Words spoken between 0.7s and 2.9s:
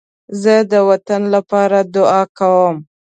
د وطن لپاره دعا کوم